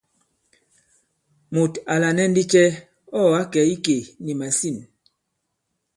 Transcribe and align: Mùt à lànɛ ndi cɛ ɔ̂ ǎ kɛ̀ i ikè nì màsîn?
Mùt 1.53 1.73
à 1.91 1.95
lànɛ 2.01 2.23
ndi 2.31 2.43
cɛ 2.51 2.63
ɔ̂ 3.19 3.23
ǎ 3.39 3.41
kɛ̀ 3.51 3.63
i 3.67 3.71
ikè 3.75 3.97
nì 4.23 4.31
màsîn? 4.39 4.77